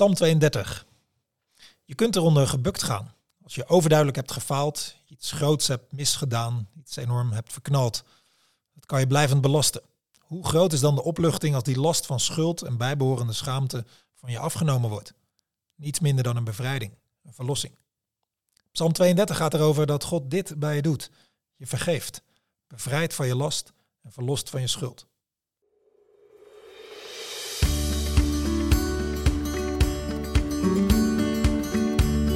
[0.00, 0.86] Psalm 32.
[1.84, 3.14] Je kunt eronder gebukt gaan.
[3.42, 8.04] Als je overduidelijk hebt gefaald, iets groots hebt misgedaan, iets enorm hebt verknald,
[8.74, 9.82] dat kan je blijvend belasten.
[10.20, 13.84] Hoe groot is dan de opluchting als die last van schuld en bijbehorende schaamte
[14.14, 15.14] van je afgenomen wordt?
[15.74, 16.92] Niets minder dan een bevrijding,
[17.22, 17.74] een verlossing.
[18.72, 21.10] Psalm 32 gaat erover dat God dit bij je doet.
[21.56, 22.22] Je vergeeft,
[22.66, 23.72] bevrijdt van je last
[24.02, 25.06] en verlost van je schuld.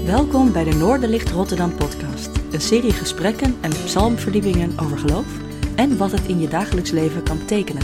[0.05, 2.27] Welkom bij de Noorderlicht Rotterdam podcast.
[2.27, 5.39] Een serie gesprekken en psalmverdiepingen over geloof
[5.77, 7.83] en wat het in je dagelijks leven kan betekenen.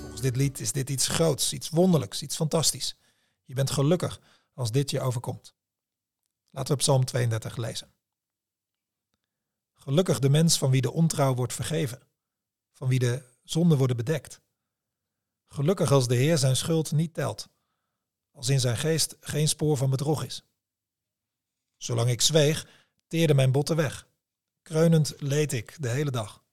[0.00, 2.96] Volgens dit lied is dit iets groots, iets wonderlijks, iets fantastisch.
[3.44, 4.20] Je bent gelukkig
[4.52, 5.54] als dit je overkomt.
[6.50, 7.94] Laten we Psalm 32 lezen.
[9.74, 12.00] Gelukkig de mens van wie de ontrouw wordt vergeven,
[12.72, 14.42] van wie de zonden worden bedekt.
[15.54, 17.48] Gelukkig als de Heer zijn schuld niet telt,
[18.30, 20.44] als in zijn geest geen spoor van bedrog is.
[21.76, 22.68] Zolang ik zweeg,
[23.06, 24.08] teerde mijn botten weg.
[24.62, 26.44] Kreunend leed ik de hele dag.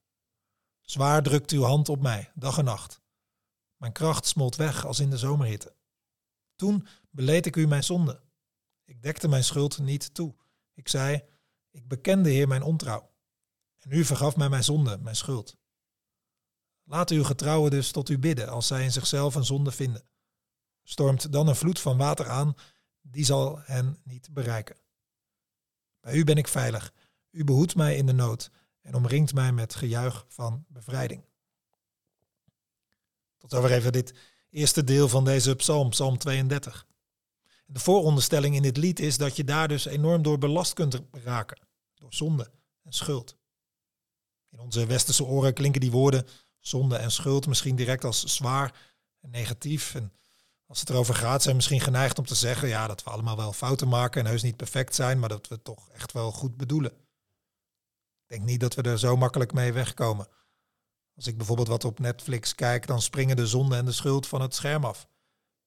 [0.82, 3.02] Zwaar drukt uw hand op mij, dag en nacht.
[3.76, 5.76] Mijn kracht smolt weg als in de zomerhitte.
[6.56, 8.22] Toen beleed ik u mijn zonde.
[8.84, 10.36] Ik dekte mijn schuld niet toe.
[10.74, 11.24] Ik zei,
[11.70, 13.12] ik bekende Heer mijn ontrouw.
[13.78, 15.58] En u vergaf mij mijn zonde, mijn schuld.
[16.84, 20.04] Laat uw getrouwen dus tot u bidden als zij in zichzelf een zonde vinden.
[20.84, 22.56] Stormt dan een vloed van water aan,
[23.02, 24.76] die zal hen niet bereiken.
[26.00, 26.94] Bij u ben ik veilig.
[27.32, 31.24] U behoedt mij in de nood en omringt mij met gejuich van bevrijding.
[33.38, 34.14] Tot over even dit
[34.50, 36.88] eerste deel van deze psalm, psalm 32.
[37.66, 41.60] De vooronderstelling in dit lied is dat je daar dus enorm door belast kunt raken,
[41.94, 42.52] door zonde
[42.84, 43.36] en schuld.
[44.50, 46.28] In onze westerse oren klinken die woorden
[46.62, 48.74] zonde en schuld misschien direct als zwaar
[49.20, 49.96] en negatief.
[49.96, 50.14] En
[50.66, 53.38] als het erover gaat, zijn we misschien geneigd om te zeggen ja, dat we allemaal
[53.38, 56.58] wel fouten maken en heus niet perfect zijn, maar dat we toch echt wel goed
[56.58, 56.92] bedoelen.
[56.92, 60.28] Ik denk niet dat we er zo makkelijk mee wegkomen.
[61.16, 64.42] Als ik bijvoorbeeld wat op Netflix kijk, dan springen de zonde en de schuld van
[64.42, 65.08] het scherm af.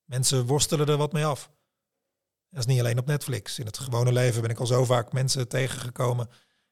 [0.04, 1.50] Mensen worstelen er wat mee af.
[2.50, 3.58] dat is niet alleen op Netflix.
[3.58, 6.30] In het gewone leven ben ik al zo vaak mensen tegengekomen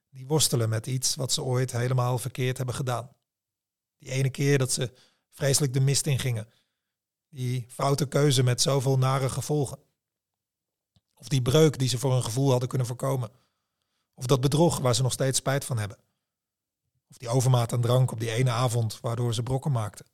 [0.08, 3.10] die worstelen met iets wat ze ooit helemaal verkeerd hebben gedaan.
[4.02, 4.92] Die ene keer dat ze
[5.30, 6.48] vreselijk de mist in gingen.
[7.28, 9.78] Die foute keuze met zoveel nare gevolgen.
[11.14, 13.30] Of die breuk die ze voor een gevoel hadden kunnen voorkomen.
[14.14, 15.98] Of dat bedrog waar ze nog steeds spijt van hebben.
[17.08, 20.06] Of die overmaat aan drank op die ene avond waardoor ze brokken maakten.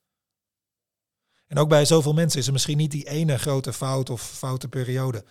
[1.46, 4.68] En ook bij zoveel mensen is er misschien niet die ene grote fout of foute
[4.68, 5.24] periode.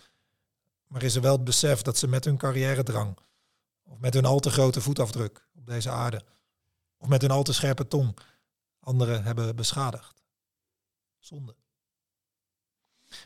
[0.87, 3.17] Maar is er wel het besef dat ze met hun carrière drang,
[3.83, 6.23] of met hun al te grote voetafdruk op deze aarde,
[6.97, 8.17] of met hun al te scherpe tong,
[8.87, 10.23] anderen hebben beschadigd.
[11.19, 11.55] Zonde.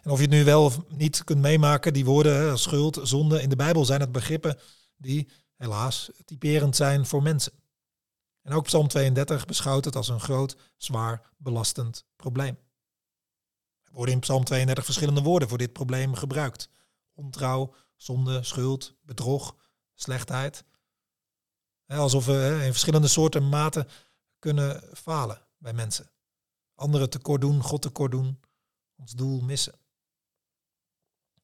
[0.02, 3.50] En of je het nu wel of niet kunt meemaken, die woorden schuld, zonde, in
[3.50, 4.60] de Bijbel zijn het begrippen
[4.98, 7.54] die helaas typerend zijn voor mensen.
[8.42, 12.58] En ook Psalm 32 beschouwt het als een groot, zwaar, belastend probleem.
[13.84, 16.70] Er worden in Psalm 32 verschillende woorden voor dit probleem gebruikt.
[17.14, 19.56] Ontrouw, zonde, schuld, bedrog,
[19.94, 20.64] slechtheid.
[21.88, 23.88] Alsof we in verschillende soorten maten
[24.40, 26.12] kunnen falen bij mensen.
[26.76, 28.40] Anderen tekort doen, God tekort doen,
[28.96, 29.74] ons doel missen.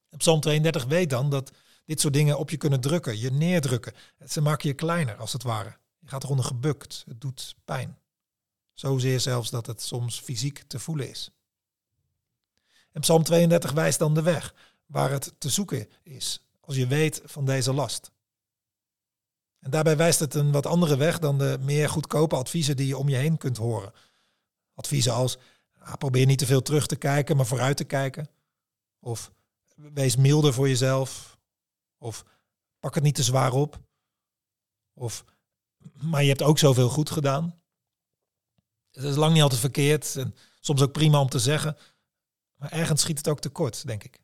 [0.10, 1.52] En Psalm 32 weet dan dat
[1.86, 3.94] dit soort dingen op je kunnen drukken, je neerdrukken.
[4.28, 5.78] Ze maken je kleiner, als het ware.
[6.00, 8.00] Je gaat eronder gebukt, het doet pijn.
[8.74, 11.32] Zozeer zelfs dat het soms fysiek te voelen is.
[13.00, 14.54] Psalm 32 wijst dan de weg
[14.86, 18.12] waar het te zoeken is, als je weet van deze last.
[19.68, 22.98] En daarbij wijst het een wat andere weg dan de meer goedkope adviezen die je
[22.98, 23.94] om je heen kunt horen.
[24.74, 25.38] Adviezen als
[25.80, 28.30] ah, probeer niet te veel terug te kijken, maar vooruit te kijken.
[29.00, 29.32] Of
[29.76, 31.38] wees milder voor jezelf.
[31.98, 32.26] Of
[32.80, 33.80] pak het niet te zwaar op.
[34.94, 35.26] Of
[35.94, 37.62] maar je hebt ook zoveel goed gedaan.
[38.92, 41.78] Het is lang niet altijd verkeerd en soms ook prima om te zeggen.
[42.56, 44.22] Maar ergens schiet het ook tekort, denk ik.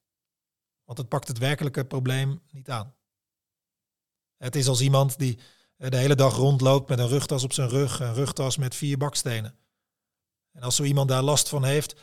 [0.84, 2.96] Want het pakt het werkelijke probleem niet aan.
[4.44, 5.40] Het is als iemand die
[5.76, 9.58] de hele dag rondloopt met een rugtas op zijn rug, een rugtas met vier bakstenen.
[10.52, 11.96] En als zo iemand daar last van heeft,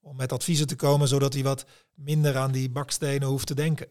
[0.00, 3.88] om met adviezen te komen zodat hij wat minder aan die bakstenen hoeft te denken.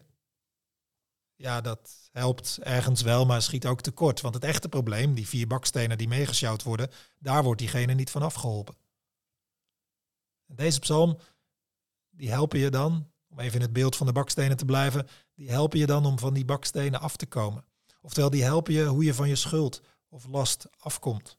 [1.34, 4.20] Ja, dat helpt ergens wel, maar schiet ook tekort.
[4.20, 8.22] Want het echte probleem, die vier bakstenen die meegesjouwd worden, daar wordt diegene niet van
[8.22, 8.76] afgeholpen.
[10.46, 11.18] En deze psalm,
[12.08, 15.50] die helpen je dan, om even in het beeld van de bakstenen te blijven, die
[15.50, 17.64] helpen je dan om van die bakstenen af te komen.
[18.00, 21.38] Oftewel, die helpen je hoe je van je schuld of last afkomt.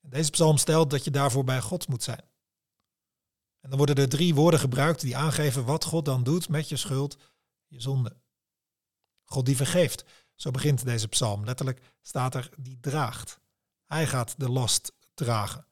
[0.00, 2.24] Deze psalm stelt dat je daarvoor bij God moet zijn.
[3.60, 6.76] En dan worden er drie woorden gebruikt die aangeven wat God dan doet met je
[6.76, 7.16] schuld,
[7.66, 8.16] je zonde.
[9.24, 10.04] God die vergeeft.
[10.34, 11.44] Zo begint deze psalm.
[11.44, 13.40] Letterlijk staat er die draagt.
[13.86, 15.66] Hij gaat de last dragen.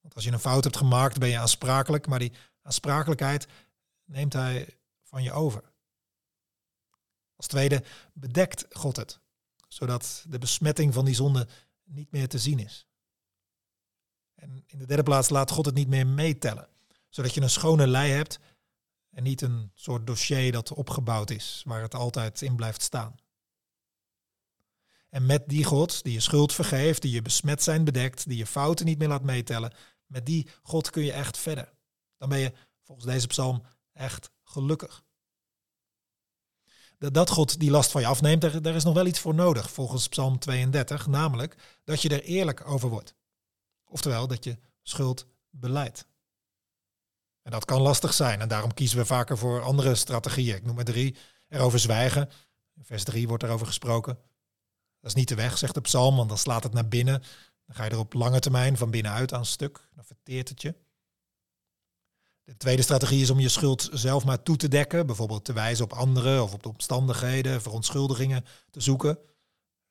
[0.00, 3.46] Want als je een fout hebt gemaakt, ben je aansprakelijk, maar die aansprakelijkheid
[4.08, 5.72] neemt hij van je over.
[7.36, 9.20] Als tweede bedekt God het,
[9.68, 11.48] zodat de besmetting van die zonde
[11.84, 12.86] niet meer te zien is.
[14.34, 16.68] En in de derde plaats laat God het niet meer meetellen,
[17.08, 18.38] zodat je een schone lei hebt
[19.10, 23.16] en niet een soort dossier dat opgebouwd is, waar het altijd in blijft staan.
[25.08, 28.46] En met die God, die je schuld vergeeft, die je besmet zijn bedekt, die je
[28.46, 29.72] fouten niet meer laat meetellen,
[30.06, 31.72] met die God kun je echt verder.
[32.16, 32.52] Dan ben je
[32.82, 33.62] volgens deze psalm
[33.98, 35.02] echt gelukkig.
[36.98, 40.08] Dat God die last van je afneemt, daar, is nog wel iets voor nodig, volgens
[40.08, 43.14] psalm 32, namelijk dat je er eerlijk over wordt.
[43.84, 46.06] Oftewel dat je schuld beleidt.
[47.42, 50.56] En dat kan lastig zijn en daarom kiezen we vaker voor andere strategieën.
[50.56, 51.16] Ik noem er drie.
[51.48, 52.30] Erover zwijgen.
[52.82, 54.14] Vers 3 wordt erover gesproken.
[55.00, 57.22] Dat is niet de weg, zegt de psalm, want dan slaat het naar binnen.
[57.66, 59.88] Dan ga je er op lange termijn van binnenuit aan stuk.
[59.94, 60.74] Dan verteert het je.
[62.48, 65.06] De tweede strategie is om je schuld zelf maar toe te dekken.
[65.06, 69.18] Bijvoorbeeld te wijzen op anderen of op de omstandigheden, verontschuldigingen te zoeken.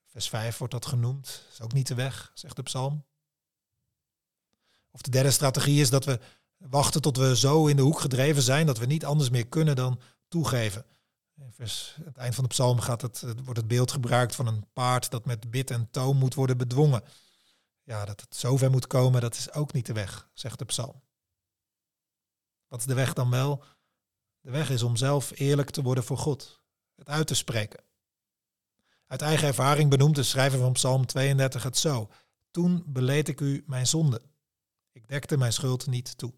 [0.06, 1.46] Vers 5 wordt dat genoemd.
[1.52, 3.06] Is ook niet de weg, zegt de psalm.
[4.92, 6.20] Of de derde strategie is dat we
[6.58, 9.76] wachten tot we zo in de hoek gedreven zijn dat we niet anders meer kunnen
[9.76, 10.86] dan toegeven.
[11.50, 15.12] Vers, het eind van de psalm gaat het, wordt het beeld gebruikt van een paard
[15.12, 17.04] dat met bit en toom moet worden bedwongen.
[17.84, 21.02] Ja, dat het zover moet komen, dat is ook niet de weg, zegt de psalm.
[22.68, 23.64] Wat is de weg dan wel?
[24.40, 26.62] De weg is om zelf eerlijk te worden voor God,
[26.96, 27.84] het uit te spreken.
[29.08, 32.10] Uit eigen ervaring benoemt de schrijver van Psalm 32 het zo.
[32.52, 34.22] Toen beleed ik u mijn zonde.
[34.92, 36.34] Ik dekte mijn schuld niet toe.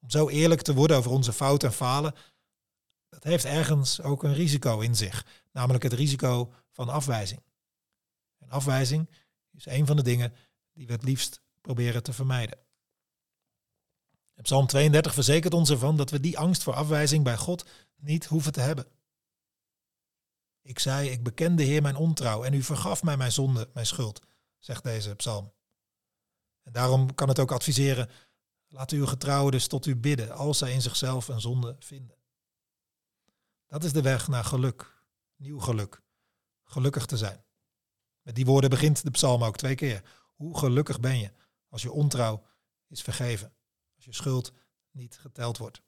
[0.00, 2.14] Om zo eerlijk te worden over onze fouten en falen,
[3.08, 7.42] dat heeft ergens ook een risico in zich, namelijk het risico van afwijzing.
[8.38, 9.10] En afwijzing
[9.52, 10.32] is een van de dingen
[10.72, 12.58] die we het liefst proberen te vermijden.
[14.42, 17.64] Psalm 32 verzekert ons ervan dat we die angst voor afwijzing bij God
[17.96, 18.86] niet hoeven te hebben.
[20.62, 24.20] Ik zei, ik bekende Heer mijn ontrouw en u vergaf mij mijn zonde, mijn schuld,
[24.58, 25.52] zegt deze psalm.
[26.62, 28.10] En daarom kan het ook adviseren,
[28.68, 32.16] laat uw getrouwen dus tot u bidden als zij in zichzelf een zonde vinden.
[33.66, 35.04] Dat is de weg naar geluk,
[35.36, 36.02] nieuw geluk,
[36.64, 37.44] gelukkig te zijn.
[38.22, 40.02] Met die woorden begint de psalm ook twee keer.
[40.34, 41.32] Hoe gelukkig ben je
[41.68, 42.46] als je ontrouw
[42.88, 43.52] is vergeven,
[43.98, 44.52] als je schuld
[44.90, 45.82] niet geteld wordt.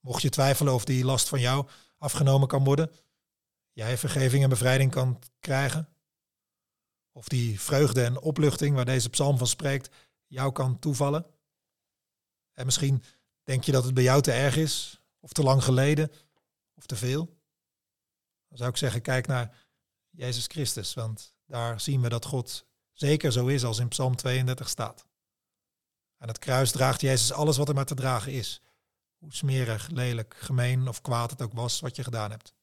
[0.00, 2.90] Mocht je twijfelen of die last van jou afgenomen kan worden,
[3.72, 5.88] jij vergeving en bevrijding kan krijgen,
[7.12, 9.94] of die vreugde en opluchting waar deze psalm van spreekt,
[10.26, 11.26] jou kan toevallen.
[12.52, 13.02] En misschien
[13.42, 16.12] denk je dat het bij jou te erg is, of te lang geleden,
[16.74, 17.24] of te veel.
[18.48, 19.56] Dan zou ik zeggen, kijk naar
[20.10, 24.68] Jezus Christus, want daar zien we dat God zeker zo is als in Psalm 32
[24.68, 25.05] staat.
[26.18, 28.62] Aan het kruis draagt Jezus alles wat er maar te dragen is.
[29.18, 32.54] Hoe smerig, lelijk, gemeen of kwaad het ook was wat je gedaan hebt.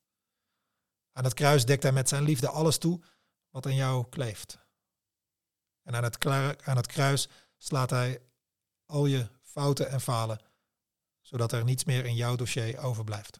[1.12, 3.02] Aan het kruis dekt hij met zijn liefde alles toe
[3.50, 4.58] wat aan jou kleeft.
[5.84, 6.26] En aan het,
[6.66, 7.27] aan het kruis
[7.58, 8.22] slaat hij
[8.86, 10.39] al je fouten en falen,
[11.22, 13.39] zodat er niets meer in jouw dossier overblijft.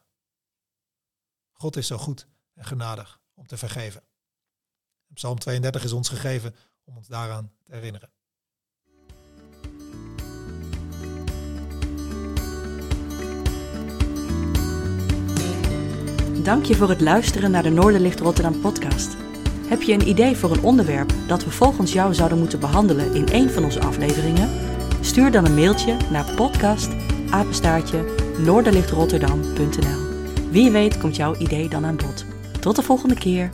[1.52, 4.04] God is zo goed en genadig om te vergeven.
[5.14, 8.12] Psalm 32 is ons gegeven om ons daaraan te herinneren.
[16.44, 19.18] Dank je voor het luisteren naar de Noorderlicht Rotterdam podcast.
[19.68, 23.26] Heb je een idee voor een onderwerp dat we volgens jou zouden moeten behandelen in
[23.32, 24.50] een van onze afleveringen?
[25.02, 26.90] Stuur dan een mailtje naar podcast
[28.38, 30.22] noorderlichtrotterdam.nl.
[30.52, 32.26] Wie weet komt jouw idee dan aan bod.
[32.60, 33.50] Tot de volgende keer.